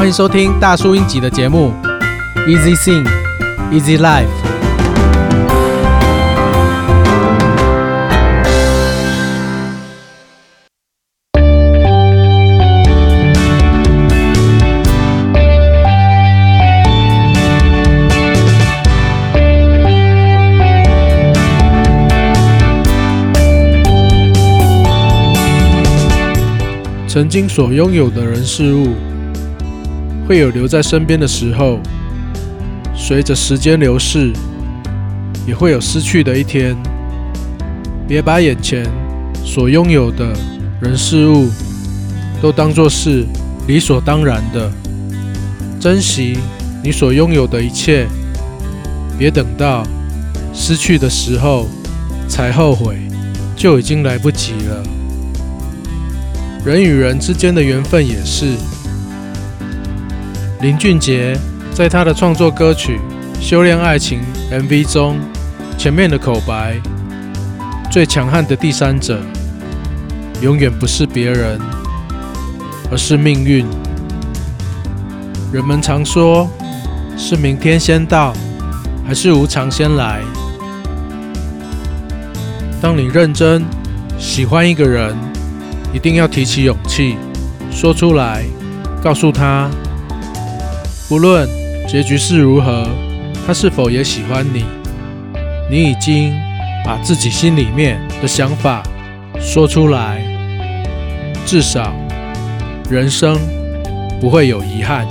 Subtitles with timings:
[0.00, 1.74] 欢迎收听大叔英集的节目
[2.48, 3.06] ，Easy Sing,
[3.70, 4.26] Easy Life。
[27.06, 29.09] 曾经所拥有的人事物。
[30.30, 31.80] 会有留在身边的时候，
[32.94, 34.32] 随着时间流逝，
[35.44, 36.76] 也会有失去的一天。
[38.06, 38.86] 别把眼前
[39.44, 40.32] 所拥有的
[40.80, 41.48] 人事物
[42.40, 43.26] 都当作是
[43.66, 44.70] 理所当然的，
[45.80, 46.38] 珍惜
[46.80, 48.06] 你所拥有的一切，
[49.18, 49.82] 别等到
[50.54, 51.66] 失去的时候
[52.28, 52.96] 才后悔，
[53.56, 54.80] 就已经来不及了。
[56.64, 58.54] 人与人之间的缘分也是。
[60.60, 61.34] 林俊杰
[61.72, 63.00] 在他的创作歌曲
[63.42, 64.20] 《修炼爱情》
[64.62, 65.18] MV 中，
[65.78, 66.78] 前面的口白
[67.90, 69.18] ：“最强悍的第三者，
[70.42, 71.58] 永远不是别人，
[72.90, 73.64] 而是命运。”
[75.50, 76.46] 人们常说，
[77.16, 78.34] 是明天先到，
[79.08, 80.20] 还是无常先来？
[82.82, 83.64] 当你认真
[84.18, 85.16] 喜欢一个人，
[85.94, 87.16] 一定要提起勇气，
[87.72, 88.44] 说出来，
[89.02, 89.70] 告诉他。
[91.10, 91.48] 不论
[91.88, 92.86] 结局是如何，
[93.44, 94.64] 他是否也喜欢你，
[95.68, 96.32] 你已经
[96.84, 98.80] 把自己心里面的想法
[99.40, 100.22] 说出来，
[101.44, 101.92] 至少
[102.88, 103.36] 人生
[104.20, 105.04] 不会有遗憾。